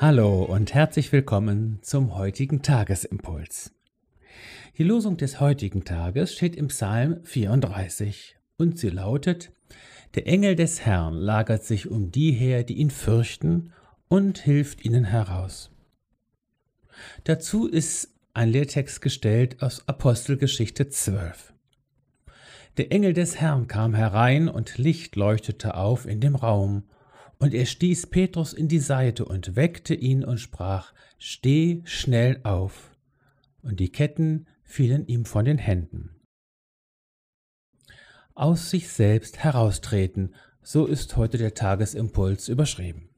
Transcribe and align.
Hallo 0.00 0.44
und 0.44 0.74
herzlich 0.74 1.10
willkommen 1.10 1.80
zum 1.82 2.14
heutigen 2.14 2.62
Tagesimpuls. 2.62 3.72
Die 4.76 4.84
Losung 4.84 5.16
des 5.16 5.40
heutigen 5.40 5.84
Tages 5.84 6.32
steht 6.34 6.54
im 6.54 6.68
Psalm 6.68 7.18
34 7.24 8.36
und 8.58 8.78
sie 8.78 8.90
lautet, 8.90 9.50
Der 10.14 10.28
Engel 10.28 10.54
des 10.54 10.82
Herrn 10.86 11.14
lagert 11.14 11.64
sich 11.64 11.90
um 11.90 12.12
die 12.12 12.30
her, 12.30 12.62
die 12.62 12.74
ihn 12.74 12.90
fürchten, 12.90 13.72
und 14.06 14.38
hilft 14.38 14.84
ihnen 14.84 15.02
heraus. 15.02 15.72
Dazu 17.24 17.66
ist 17.66 18.14
ein 18.34 18.50
Lehrtext 18.50 19.00
gestellt 19.00 19.60
aus 19.64 19.88
Apostelgeschichte 19.88 20.90
12. 20.90 21.54
Der 22.76 22.92
Engel 22.92 23.14
des 23.14 23.40
Herrn 23.40 23.66
kam 23.66 23.96
herein 23.96 24.48
und 24.48 24.78
Licht 24.78 25.16
leuchtete 25.16 25.74
auf 25.74 26.06
in 26.06 26.20
dem 26.20 26.36
Raum, 26.36 26.84
und 27.38 27.54
er 27.54 27.66
stieß 27.66 28.08
Petrus 28.08 28.52
in 28.52 28.68
die 28.68 28.80
Seite 28.80 29.24
und 29.24 29.56
weckte 29.56 29.94
ihn 29.94 30.24
und 30.24 30.38
sprach, 30.38 30.92
Steh 31.18 31.82
schnell 31.84 32.40
auf. 32.44 32.96
Und 33.62 33.80
die 33.80 33.90
Ketten 33.90 34.46
fielen 34.62 35.06
ihm 35.06 35.24
von 35.24 35.44
den 35.44 35.58
Händen. 35.58 36.10
Aus 38.34 38.70
sich 38.70 38.88
selbst 38.88 39.38
heraustreten, 39.38 40.34
so 40.62 40.86
ist 40.86 41.16
heute 41.16 41.38
der 41.38 41.54
Tagesimpuls 41.54 42.48
überschrieben. 42.48 43.08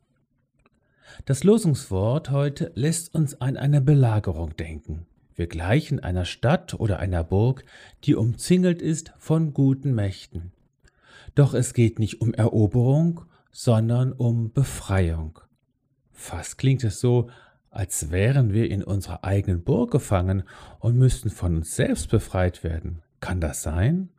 Das 1.27 1.45
Losungswort 1.45 2.31
heute 2.31 2.73
lässt 2.75 3.15
uns 3.15 3.41
an 3.41 3.57
eine 3.57 3.81
Belagerung 3.81 4.57
denken. 4.57 5.07
Wir 5.35 5.47
gleichen 5.47 6.01
einer 6.01 6.25
Stadt 6.25 6.75
oder 6.75 6.99
einer 7.01 7.25
Burg, 7.25 7.65
die 8.05 8.15
umzingelt 8.15 8.81
ist 8.81 9.13
von 9.19 9.53
guten 9.53 9.95
Mächten. 9.95 10.53
Doch 11.35 11.55
es 11.55 11.75
geht 11.75 11.99
nicht 11.99 12.21
um 12.21 12.33
Eroberung, 12.33 13.23
sondern 13.51 14.13
um 14.13 14.53
Befreiung. 14.53 15.41
Fast 16.13 16.59
klingt 16.59 16.85
es 16.85 17.01
so, 17.01 17.31
als 17.71 18.11
wären 18.11 18.53
wir 18.53 18.71
in 18.71 18.83
unserer 18.83 19.25
eigenen 19.25 19.63
Burg 19.63 19.93
gefangen 19.93 20.43
und 20.81 20.99
müssten 20.99 21.31
von 21.31 21.57
uns 21.57 21.77
selbst 21.77 22.11
befreit 22.11 22.65
werden. 22.65 23.03
Kann 23.21 23.41
das 23.41 23.63
sein? 23.63 24.11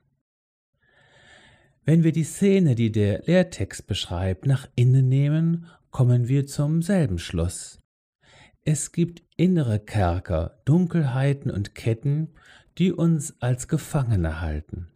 Wenn 1.83 2.03
wir 2.03 2.11
die 2.11 2.23
Szene, 2.23 2.75
die 2.75 2.91
der 2.91 3.23
Lehrtext 3.25 3.87
beschreibt, 3.87 4.45
nach 4.45 4.67
innen 4.75 5.09
nehmen, 5.09 5.65
kommen 5.89 6.27
wir 6.27 6.45
zum 6.45 6.81
selben 6.81 7.19
Schluss. 7.19 7.79
Es 8.63 8.91
gibt 8.91 9.23
innere 9.35 9.79
Kerker, 9.79 10.61
Dunkelheiten 10.65 11.49
und 11.49 11.73
Ketten, 11.73 12.29
die 12.77 12.91
uns 12.91 13.41
als 13.41 13.67
Gefangene 13.67 14.39
halten. 14.39 14.87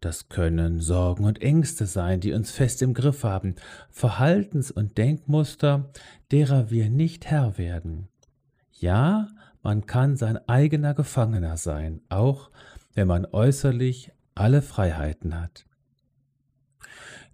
Das 0.00 0.30
können 0.30 0.80
Sorgen 0.80 1.24
und 1.24 1.42
Ängste 1.42 1.84
sein, 1.84 2.20
die 2.20 2.32
uns 2.32 2.50
fest 2.50 2.80
im 2.80 2.94
Griff 2.94 3.22
haben, 3.22 3.56
Verhaltens- 3.90 4.70
und 4.70 4.96
Denkmuster, 4.96 5.90
derer 6.30 6.70
wir 6.70 6.88
nicht 6.88 7.26
Herr 7.26 7.58
werden. 7.58 8.08
Ja, 8.72 9.28
man 9.62 9.84
kann 9.84 10.16
sein 10.16 10.38
eigener 10.48 10.94
Gefangener 10.94 11.58
sein, 11.58 12.00
auch 12.08 12.50
wenn 12.94 13.08
man 13.08 13.26
äußerlich 13.26 14.10
alle 14.34 14.62
Freiheiten 14.62 15.38
hat. 15.38 15.66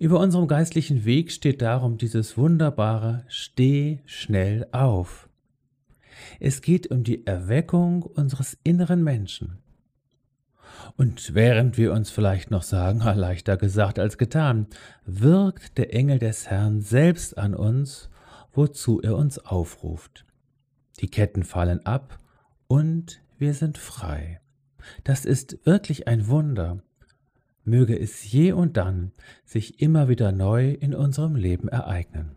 Über 0.00 0.18
unserem 0.18 0.48
geistlichen 0.48 1.04
Weg 1.04 1.30
steht 1.30 1.62
darum 1.62 1.98
dieses 1.98 2.36
wunderbare 2.36 3.24
Steh 3.28 4.00
schnell 4.06 4.66
auf. 4.72 5.28
Es 6.40 6.62
geht 6.62 6.90
um 6.90 7.04
die 7.04 7.26
Erweckung 7.26 8.02
unseres 8.02 8.58
inneren 8.64 9.04
Menschen. 9.04 9.58
Und 10.96 11.34
während 11.34 11.76
wir 11.76 11.92
uns 11.92 12.10
vielleicht 12.10 12.50
noch 12.50 12.62
sagen, 12.62 13.00
leichter 13.14 13.56
gesagt 13.56 13.98
als 13.98 14.18
getan, 14.18 14.66
wirkt 15.04 15.78
der 15.78 15.94
Engel 15.94 16.18
des 16.18 16.48
Herrn 16.48 16.80
selbst 16.80 17.36
an 17.36 17.54
uns, 17.54 18.08
wozu 18.52 19.00
er 19.00 19.16
uns 19.16 19.38
aufruft. 19.38 20.24
Die 21.00 21.08
Ketten 21.08 21.42
fallen 21.42 21.84
ab 21.84 22.18
und 22.68 23.20
wir 23.36 23.52
sind 23.52 23.76
frei. 23.76 24.40
Das 25.04 25.26
ist 25.26 25.58
wirklich 25.66 26.08
ein 26.08 26.28
Wunder. 26.28 26.78
Möge 27.64 27.98
es 27.98 28.30
je 28.30 28.52
und 28.52 28.76
dann 28.76 29.12
sich 29.44 29.82
immer 29.82 30.08
wieder 30.08 30.32
neu 30.32 30.70
in 30.70 30.94
unserem 30.94 31.34
Leben 31.34 31.68
ereignen. 31.68 32.36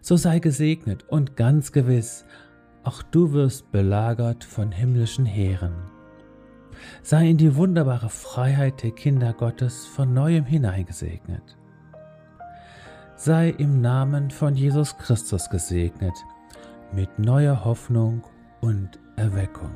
So 0.00 0.16
sei 0.16 0.40
gesegnet 0.40 1.04
und 1.08 1.36
ganz 1.36 1.70
gewiss, 1.70 2.24
auch 2.82 3.02
du 3.02 3.32
wirst 3.32 3.70
belagert 3.70 4.42
von 4.42 4.72
himmlischen 4.72 5.26
Heeren 5.26 5.97
sei 7.02 7.30
in 7.30 7.36
die 7.36 7.56
wunderbare 7.56 8.08
Freiheit 8.08 8.82
der 8.82 8.92
Kinder 8.92 9.32
Gottes 9.32 9.86
von 9.86 10.12
neuem 10.14 10.44
hineingesegnet. 10.44 11.56
Sei 13.16 13.50
im 13.50 13.80
Namen 13.80 14.30
von 14.30 14.54
Jesus 14.54 14.96
Christus 14.96 15.50
gesegnet 15.50 16.14
mit 16.92 17.18
neuer 17.18 17.64
Hoffnung 17.64 18.22
und 18.60 18.98
Erweckung. 19.16 19.72